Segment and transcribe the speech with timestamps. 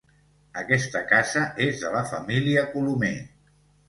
[0.59, 3.13] Aquesta casa és de la família Colomer.